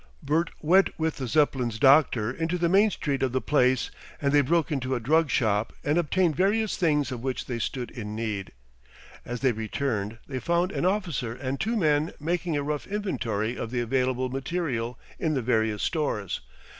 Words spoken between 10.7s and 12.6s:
an officer and two men making